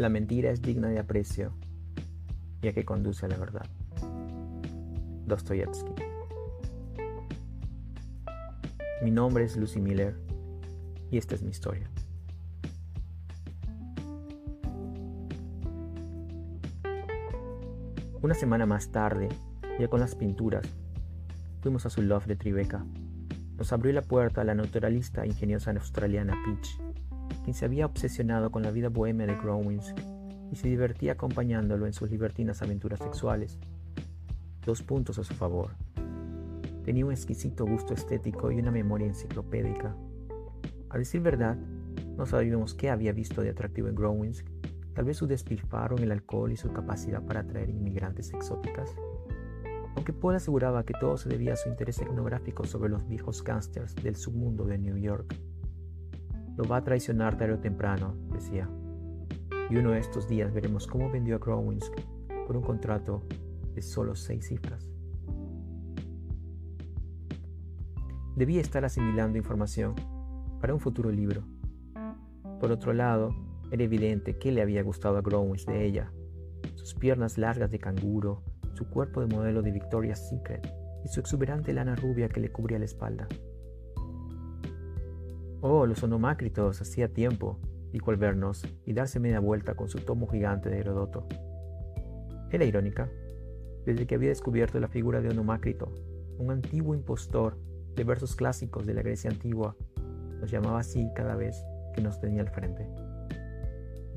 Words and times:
La 0.00 0.08
mentira 0.08 0.50
es 0.50 0.62
digna 0.62 0.88
de 0.88 0.98
aprecio, 0.98 1.52
ya 2.62 2.72
que 2.72 2.86
conduce 2.86 3.26
a 3.26 3.28
la 3.28 3.36
verdad. 3.36 3.66
Dostoyevsky. 5.26 5.92
Mi 9.02 9.10
nombre 9.10 9.44
es 9.44 9.58
Lucy 9.58 9.78
Miller 9.78 10.16
y 11.10 11.18
esta 11.18 11.34
es 11.34 11.42
mi 11.42 11.50
historia. 11.50 11.90
Una 18.22 18.32
semana 18.32 18.64
más 18.64 18.90
tarde, 18.92 19.28
ya 19.78 19.88
con 19.88 20.00
las 20.00 20.14
pinturas, 20.14 20.66
fuimos 21.60 21.84
a 21.84 21.90
su 21.90 22.00
loft 22.00 22.26
de 22.26 22.36
Tribeca. 22.36 22.86
Nos 23.58 23.70
abrió 23.74 23.92
la 23.92 24.00
puerta 24.00 24.44
la 24.44 24.54
naturalista 24.54 25.24
e 25.24 25.26
ingeniosa 25.26 25.72
australiana 25.72 26.42
Peach, 26.46 26.80
quien 27.42 27.54
se 27.54 27.64
había 27.64 27.86
obsesionado 27.86 28.50
con 28.50 28.62
la 28.62 28.70
vida 28.70 28.88
bohemia 28.88 29.26
de 29.26 29.36
Growings 29.36 29.94
y 30.50 30.56
se 30.56 30.68
divertía 30.68 31.12
acompañándolo 31.12 31.86
en 31.86 31.92
sus 31.92 32.10
libertinas 32.10 32.62
aventuras 32.62 33.00
sexuales. 33.00 33.58
Dos 34.64 34.82
puntos 34.82 35.18
a 35.18 35.24
su 35.24 35.34
favor. 35.34 35.70
Tenía 36.84 37.06
un 37.06 37.12
exquisito 37.12 37.64
gusto 37.66 37.94
estético 37.94 38.50
y 38.50 38.58
una 38.58 38.70
memoria 38.70 39.06
enciclopédica. 39.06 39.94
A 40.88 40.98
decir 40.98 41.20
verdad, 41.20 41.56
no 42.16 42.26
sabíamos 42.26 42.74
qué 42.74 42.90
había 42.90 43.12
visto 43.12 43.42
de 43.42 43.50
atractivo 43.50 43.88
en 43.88 43.94
Growings, 43.94 44.44
tal 44.94 45.04
vez 45.04 45.16
su 45.16 45.26
despilfarro 45.26 45.96
en 45.96 46.04
el 46.04 46.12
alcohol 46.12 46.52
y 46.52 46.56
su 46.56 46.72
capacidad 46.72 47.22
para 47.22 47.40
atraer 47.40 47.70
inmigrantes 47.70 48.32
exóticas. 48.32 48.94
Aunque 49.94 50.12
Paul 50.12 50.34
aseguraba 50.34 50.84
que 50.84 50.94
todo 50.98 51.16
se 51.16 51.28
debía 51.28 51.54
a 51.54 51.56
su 51.56 51.68
interés 51.68 52.00
etnográfico 52.00 52.64
sobre 52.64 52.90
los 52.90 53.06
viejos 53.06 53.42
gángsters 53.42 53.94
del 53.94 54.16
submundo 54.16 54.64
de 54.64 54.78
New 54.78 54.96
York. 54.96 55.34
Lo 56.60 56.68
va 56.68 56.76
a 56.76 56.84
traicionar 56.84 57.38
tarde 57.38 57.54
o 57.54 57.58
temprano, 57.58 58.14
decía. 58.34 58.68
Y 59.70 59.76
uno 59.76 59.92
de 59.92 59.98
estos 59.98 60.28
días 60.28 60.52
veremos 60.52 60.86
cómo 60.86 61.10
vendió 61.10 61.36
a 61.36 61.38
Growings 61.38 61.90
por 62.46 62.54
un 62.54 62.62
contrato 62.62 63.22
de 63.72 63.80
solo 63.80 64.14
seis 64.14 64.48
cifras. 64.48 64.86
Debía 68.36 68.60
estar 68.60 68.84
asimilando 68.84 69.38
información 69.38 69.94
para 70.60 70.74
un 70.74 70.80
futuro 70.80 71.10
libro. 71.10 71.44
Por 72.60 72.72
otro 72.72 72.92
lado, 72.92 73.34
era 73.70 73.82
evidente 73.82 74.38
que 74.38 74.52
le 74.52 74.60
había 74.60 74.82
gustado 74.82 75.16
a 75.16 75.22
Growings 75.22 75.64
de 75.64 75.86
ella. 75.86 76.12
Sus 76.74 76.94
piernas 76.94 77.38
largas 77.38 77.70
de 77.70 77.78
canguro, 77.78 78.44
su 78.74 78.86
cuerpo 78.90 79.22
de 79.22 79.34
modelo 79.34 79.62
de 79.62 79.70
Victoria's 79.70 80.28
Secret 80.28 80.70
y 81.06 81.08
su 81.08 81.20
exuberante 81.20 81.72
lana 81.72 81.96
rubia 81.96 82.28
que 82.28 82.40
le 82.40 82.52
cubría 82.52 82.78
la 82.78 82.84
espalda. 82.84 83.28
Oh, 85.62 85.84
los 85.84 86.02
onomácritos, 86.02 86.80
hacía 86.80 87.12
tiempo, 87.12 87.58
dijo 87.92 88.10
al 88.10 88.16
vernos 88.16 88.64
y 88.86 88.94
darse 88.94 89.20
media 89.20 89.40
vuelta 89.40 89.74
con 89.74 89.90
su 89.90 89.98
tomo 89.98 90.26
gigante 90.26 90.70
de 90.70 90.78
Herodoto. 90.78 91.26
Era 92.50 92.64
irónica, 92.64 93.10
desde 93.84 94.06
que 94.06 94.14
había 94.14 94.30
descubierto 94.30 94.80
la 94.80 94.88
figura 94.88 95.20
de 95.20 95.28
Onomácrito, 95.28 95.92
un 96.38 96.50
antiguo 96.50 96.94
impostor 96.94 97.58
de 97.94 98.04
versos 98.04 98.36
clásicos 98.36 98.86
de 98.86 98.94
la 98.94 99.02
Grecia 99.02 99.30
antigua, 99.30 99.76
nos 100.40 100.50
llamaba 100.50 100.80
así 100.80 101.10
cada 101.14 101.36
vez 101.36 101.62
que 101.94 102.00
nos 102.00 102.18
tenía 102.20 102.40
al 102.40 102.48
frente. 102.48 102.88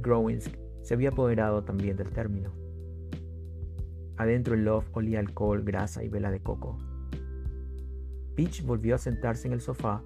Growinsk 0.00 0.56
se 0.82 0.94
había 0.94 1.08
apoderado 1.08 1.64
también 1.64 1.96
del 1.96 2.10
término. 2.10 2.52
Adentro 4.16 4.54
el 4.54 4.64
loft 4.64 4.90
olía 4.92 5.18
alcohol, 5.18 5.64
grasa 5.64 6.04
y 6.04 6.08
vela 6.08 6.30
de 6.30 6.40
coco. 6.40 6.78
Peach 8.36 8.62
volvió 8.62 8.94
a 8.94 8.98
sentarse 8.98 9.48
en 9.48 9.54
el 9.54 9.60
sofá 9.60 10.04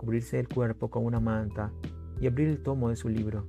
cubrirse 0.00 0.40
el 0.40 0.48
cuerpo 0.48 0.88
con 0.88 1.04
una 1.04 1.20
manta 1.20 1.74
y 2.18 2.26
abrir 2.26 2.48
el 2.48 2.62
tomo 2.62 2.88
de 2.88 2.96
su 2.96 3.10
libro. 3.10 3.44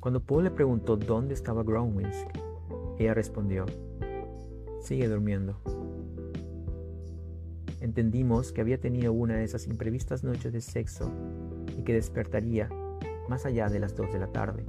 Cuando 0.00 0.24
Paul 0.24 0.44
le 0.44 0.50
preguntó 0.50 0.96
dónde 0.96 1.34
estaba 1.34 1.62
Groundwinsk, 1.62 2.28
ella 2.98 3.12
respondió, 3.12 3.66
sigue 4.80 5.06
durmiendo. 5.06 5.60
Entendimos 7.82 8.52
que 8.52 8.62
había 8.62 8.80
tenido 8.80 9.12
una 9.12 9.36
de 9.36 9.44
esas 9.44 9.66
imprevistas 9.66 10.24
noches 10.24 10.54
de 10.54 10.62
sexo 10.62 11.12
y 11.78 11.82
que 11.82 11.92
despertaría 11.92 12.70
más 13.28 13.44
allá 13.44 13.68
de 13.68 13.80
las 13.80 13.94
dos 13.94 14.10
de 14.10 14.18
la 14.18 14.28
tarde. 14.28 14.64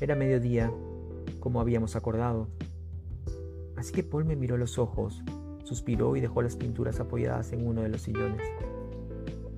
Era 0.00 0.16
mediodía, 0.16 0.72
como 1.38 1.60
habíamos 1.60 1.94
acordado. 1.94 2.48
Así 3.76 3.92
que 3.92 4.02
Paul 4.02 4.24
me 4.24 4.34
miró 4.34 4.56
los 4.56 4.78
ojos 4.80 5.22
Suspiró 5.70 6.16
y 6.16 6.20
dejó 6.20 6.42
las 6.42 6.56
pinturas 6.56 6.98
apoyadas 6.98 7.52
en 7.52 7.64
uno 7.64 7.82
de 7.82 7.90
los 7.90 8.02
sillones. 8.02 8.42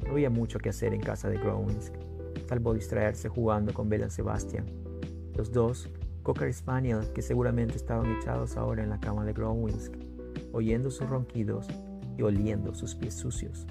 No 0.04 0.12
había 0.12 0.28
mucho 0.28 0.58
que 0.58 0.68
hacer 0.68 0.92
en 0.92 1.00
casa 1.00 1.30
de 1.30 1.38
Growinsk, 1.38 1.94
salvo 2.46 2.74
distraerse 2.74 3.30
jugando 3.30 3.72
con 3.72 3.88
Bella 3.88 4.10
Sebastian. 4.10 4.66
Los 5.34 5.52
dos, 5.52 5.88
Cocker 6.22 6.52
Spaniel, 6.52 7.00
que 7.14 7.22
seguramente 7.22 7.76
estaban 7.76 8.14
echados 8.18 8.58
ahora 8.58 8.82
en 8.82 8.90
la 8.90 9.00
cama 9.00 9.24
de 9.24 9.32
Growinsk, 9.32 9.94
oyendo 10.52 10.90
sus 10.90 11.08
ronquidos 11.08 11.66
y 12.18 12.20
oliendo 12.20 12.74
sus 12.74 12.94
pies 12.94 13.14
sucios. 13.14 13.66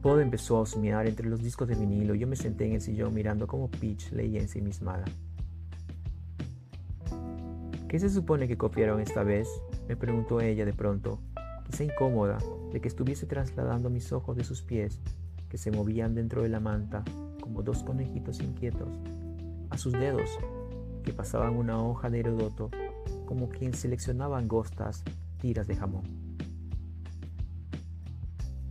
Pod 0.00 0.20
empezó 0.22 0.56
a 0.56 0.62
husmear 0.62 1.06
entre 1.06 1.28
los 1.28 1.42
discos 1.42 1.68
de 1.68 1.74
vinilo 1.74 2.14
y 2.14 2.20
yo 2.20 2.26
me 2.26 2.36
senté 2.36 2.64
en 2.64 2.72
el 2.72 2.80
sillón 2.80 3.12
mirando 3.12 3.46
cómo 3.46 3.70
Peach 3.70 4.12
leía 4.12 4.40
ensimismada. 4.40 5.04
¿Qué 7.88 8.00
se 8.00 8.10
supone 8.10 8.48
que 8.48 8.58
copiaron 8.58 9.00
esta 9.00 9.22
vez? 9.22 9.48
me 9.86 9.94
preguntó 9.94 10.40
ella 10.40 10.64
de 10.64 10.72
pronto, 10.72 11.20
quizá 11.64 11.84
incómoda 11.84 12.38
de 12.72 12.80
que 12.80 12.88
estuviese 12.88 13.26
trasladando 13.26 13.90
mis 13.90 14.12
ojos 14.12 14.36
de 14.36 14.42
sus 14.42 14.60
pies, 14.60 15.00
que 15.48 15.56
se 15.56 15.70
movían 15.70 16.12
dentro 16.12 16.42
de 16.42 16.48
la 16.48 16.58
manta 16.58 17.04
como 17.40 17.62
dos 17.62 17.84
conejitos 17.84 18.40
inquietos, 18.40 18.88
a 19.70 19.78
sus 19.78 19.92
dedos, 19.92 20.28
que 21.04 21.12
pasaban 21.12 21.54
una 21.54 21.80
hoja 21.80 22.10
de 22.10 22.18
Herodoto 22.18 22.70
como 23.24 23.48
quien 23.48 23.72
seleccionaba 23.72 24.38
angostas, 24.38 25.04
tiras 25.40 25.68
de 25.68 25.76
jamón. 25.76 26.02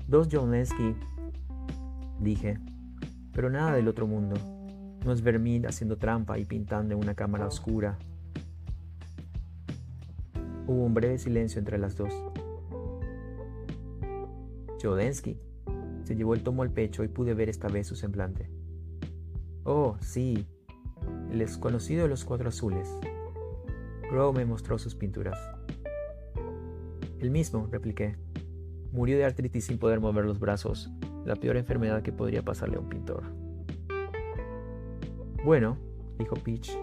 Dos 0.10 0.28
Lesky, 0.32 0.94
dije, 2.20 2.60
pero 3.32 3.50
nada 3.50 3.72
del 3.72 3.88
otro 3.88 4.08
mundo. 4.08 4.36
No 5.06 5.14
es 5.14 5.22
Vermín 5.22 5.66
haciendo 5.68 5.98
trampa 5.98 6.38
y 6.38 6.44
pintando 6.44 6.96
en 6.96 7.00
una 7.00 7.16
cámara 7.16 7.48
oscura 7.48 7.98
Hubo 10.68 10.84
un 10.84 10.94
breve 10.94 11.18
silencio 11.18 11.60
entre 11.60 11.78
las 11.78 11.96
dos. 11.96 12.14
Jodensky 14.82 15.40
se 16.04 16.16
llevó 16.16 16.34
el 16.34 16.44
tomo 16.44 16.64
al 16.64 16.72
pecho 16.72 17.04
y 17.04 17.08
pude 17.08 17.34
ver 17.34 17.50
esta 17.50 17.68
vez 17.68 17.88
su 17.88 17.96
semblante. 17.96 18.50
Oh, 19.64 19.98
sí, 20.00 20.48
el 21.32 21.40
desconocido 21.40 22.04
de 22.04 22.10
los 22.10 22.26
cuatro 22.26 22.50
azules. 22.50 22.90
Grow 24.12 24.32
me 24.34 24.46
mostró 24.46 24.78
sus 24.78 24.96
pinturas. 24.96 25.40
El 27.20 27.32
mismo, 27.32 27.68
repliqué. 27.72 28.16
Murió 28.92 29.18
de 29.18 29.26
artritis 29.26 29.66
sin 29.66 29.80
poder 29.80 30.00
mover 30.00 30.26
los 30.26 30.40
brazos, 30.40 30.92
la 31.26 31.36
peor 31.36 31.58
enfermedad 31.58 32.04
que 32.04 32.12
podría 32.12 32.44
pasarle 32.44 32.78
a 32.78 32.80
un 32.80 32.90
pintor. 32.90 33.24
Bueno, 35.44 35.78
dijo 36.18 36.36
Peach, 36.36 36.78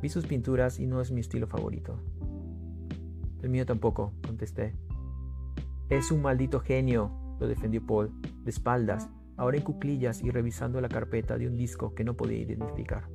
vi 0.00 0.08
sus 0.08 0.26
pinturas 0.26 0.78
y 0.78 0.86
no 0.86 1.00
es 1.00 1.10
mi 1.10 1.20
estilo 1.20 1.46
favorito. 1.46 1.98
El 3.42 3.50
mío 3.50 3.64
tampoco, 3.64 4.12
contesté. 4.26 4.74
Es 5.88 6.10
un 6.10 6.22
maldito 6.22 6.60
genio, 6.60 7.36
lo 7.40 7.48
defendió 7.48 7.84
Paul, 7.84 8.12
de 8.44 8.50
espaldas, 8.50 9.08
ahora 9.36 9.56
en 9.56 9.64
cuclillas 9.64 10.22
y 10.22 10.30
revisando 10.30 10.80
la 10.80 10.88
carpeta 10.88 11.38
de 11.38 11.48
un 11.48 11.56
disco 11.56 11.94
que 11.94 12.04
no 12.04 12.16
podía 12.16 12.38
identificar. 12.38 13.08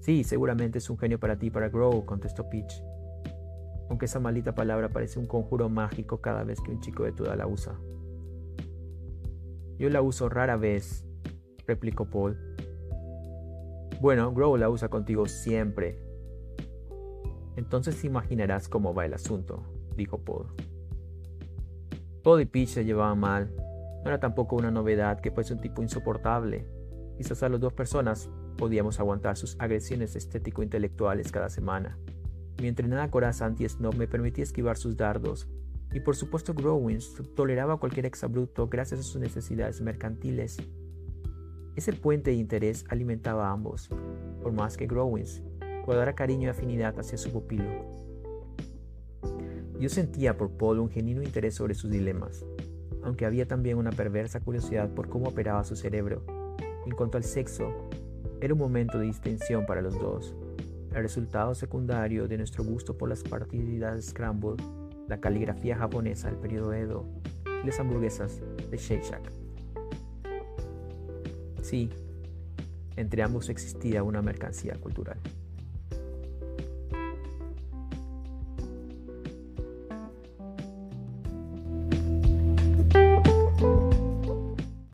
Sí, 0.00 0.24
seguramente 0.24 0.78
es 0.78 0.88
un 0.90 0.98
genio 0.98 1.18
para 1.18 1.38
ti, 1.38 1.50
para 1.50 1.68
Grow, 1.68 2.04
contestó 2.04 2.48
Peach. 2.48 2.82
Aunque 3.88 4.04
esa 4.04 4.20
maldita 4.20 4.54
palabra 4.54 4.90
parece 4.90 5.18
un 5.18 5.26
conjuro 5.26 5.68
mágico 5.68 6.20
cada 6.20 6.44
vez 6.44 6.60
que 6.60 6.70
un 6.70 6.80
chico 6.80 7.04
de 7.04 7.12
tu 7.12 7.24
edad 7.24 7.38
la 7.38 7.46
usa. 7.46 7.78
Yo 9.78 9.88
la 9.88 10.02
uso 10.02 10.28
rara 10.28 10.56
vez, 10.56 11.06
replicó 11.66 12.10
Paul. 12.10 12.36
Bueno, 14.00 14.32
Grow 14.32 14.56
la 14.56 14.68
usa 14.68 14.88
contigo 14.88 15.26
siempre, 15.26 15.98
entonces 17.58 18.04
imaginarás 18.04 18.68
cómo 18.68 18.94
va 18.94 19.04
el 19.04 19.14
asunto, 19.14 19.64
dijo 19.96 20.18
Paul. 20.18 20.46
Paul 22.22 22.40
y 22.40 22.46
Peach 22.46 22.68
se 22.68 22.84
llevaban 22.84 23.18
mal. 23.18 23.52
No 23.56 24.10
era 24.10 24.20
tampoco 24.20 24.54
una 24.54 24.70
novedad 24.70 25.20
que 25.20 25.32
fuese 25.32 25.54
un 25.54 25.60
tipo 25.60 25.82
insoportable. 25.82 26.68
Quizás 27.16 27.42
a 27.42 27.48
las 27.48 27.58
dos 27.58 27.72
personas 27.72 28.30
podíamos 28.56 29.00
aguantar 29.00 29.36
sus 29.36 29.56
agresiones 29.58 30.14
estético-intelectuales 30.14 31.32
cada 31.32 31.48
semana. 31.48 31.98
Mi 32.62 32.68
entrenada 32.68 33.10
coraza 33.10 33.46
anti-snob 33.46 33.96
me 33.96 34.06
permitía 34.06 34.44
esquivar 34.44 34.76
sus 34.76 34.96
dardos, 34.96 35.48
y 35.92 35.98
por 35.98 36.14
supuesto 36.14 36.54
Growins 36.54 37.12
toleraba 37.34 37.80
cualquier 37.80 38.06
exabrupto 38.06 38.68
gracias 38.68 39.00
a 39.00 39.02
sus 39.02 39.20
necesidades 39.20 39.80
mercantiles. 39.80 40.58
Ese 41.74 41.92
puente 41.92 42.30
de 42.30 42.36
interés 42.36 42.84
alimentaba 42.88 43.48
a 43.48 43.52
ambos, 43.52 43.88
por 44.42 44.52
más 44.52 44.76
que 44.76 44.86
Growins 44.86 45.42
dar 45.96 46.14
cariño 46.14 46.46
y 46.46 46.50
afinidad 46.50 46.98
hacia 46.98 47.18
su 47.18 47.32
pupilo. 47.32 47.98
Yo 49.80 49.88
sentía 49.88 50.36
por 50.36 50.50
Paul 50.50 50.80
un 50.80 50.90
genuino 50.90 51.22
interés 51.22 51.54
sobre 51.54 51.74
sus 51.74 51.90
dilemas, 51.90 52.44
aunque 53.02 53.24
había 53.26 53.46
también 53.46 53.78
una 53.78 53.92
perversa 53.92 54.40
curiosidad 54.40 54.90
por 54.90 55.08
cómo 55.08 55.28
operaba 55.28 55.64
su 55.64 55.76
cerebro 55.76 56.22
En 56.84 56.94
cuanto 56.94 57.16
al 57.16 57.24
sexo, 57.24 57.88
era 58.40 58.54
un 58.54 58.60
momento 58.60 58.98
de 58.98 59.06
distensión 59.06 59.66
para 59.66 59.82
los 59.82 59.98
dos. 59.98 60.34
El 60.94 61.02
resultado 61.02 61.54
secundario 61.54 62.26
de 62.28 62.38
nuestro 62.38 62.64
gusto 62.64 62.96
por 62.96 63.08
las 63.08 63.22
partidas 63.22 64.06
Scramble, 64.06 64.56
la 65.06 65.20
caligrafía 65.20 65.76
japonesa 65.76 66.28
del 66.28 66.38
periodo 66.38 66.72
Edo 66.72 67.04
y 67.62 67.66
las 67.66 67.78
hamburguesas 67.78 68.40
de 68.70 68.76
Shake 68.76 69.04
Shack. 69.04 69.32
Sí, 71.62 71.90
entre 72.96 73.22
ambos 73.22 73.48
existía 73.48 74.02
una 74.02 74.22
mercancía 74.22 74.74
cultural. 74.80 75.18